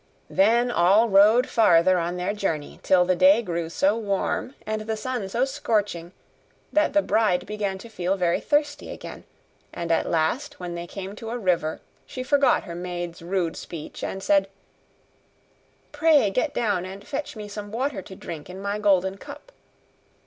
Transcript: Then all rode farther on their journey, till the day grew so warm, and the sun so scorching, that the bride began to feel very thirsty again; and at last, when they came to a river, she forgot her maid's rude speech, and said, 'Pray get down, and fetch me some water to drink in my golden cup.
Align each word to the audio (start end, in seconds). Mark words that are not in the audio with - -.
Then 0.31 0.71
all 0.71 1.09
rode 1.09 1.45
farther 1.47 1.99
on 1.99 2.17
their 2.17 2.33
journey, 2.33 2.79
till 2.81 3.05
the 3.05 3.15
day 3.15 3.43
grew 3.43 3.69
so 3.69 3.95
warm, 3.95 4.55
and 4.65 4.81
the 4.81 4.97
sun 4.97 5.29
so 5.29 5.45
scorching, 5.45 6.11
that 6.73 6.93
the 6.93 7.03
bride 7.03 7.45
began 7.45 7.77
to 7.77 7.87
feel 7.87 8.15
very 8.17 8.39
thirsty 8.39 8.89
again; 8.89 9.25
and 9.71 9.91
at 9.91 10.09
last, 10.09 10.59
when 10.59 10.73
they 10.73 10.87
came 10.87 11.15
to 11.17 11.29
a 11.29 11.37
river, 11.37 11.81
she 12.07 12.23
forgot 12.23 12.63
her 12.63 12.73
maid's 12.73 13.21
rude 13.21 13.55
speech, 13.55 14.03
and 14.03 14.23
said, 14.23 14.47
'Pray 15.91 16.31
get 16.31 16.51
down, 16.55 16.83
and 16.83 17.05
fetch 17.05 17.35
me 17.35 17.47
some 17.47 17.71
water 17.71 18.01
to 18.01 18.15
drink 18.15 18.49
in 18.49 18.59
my 18.59 18.79
golden 18.79 19.17
cup. 19.19 19.51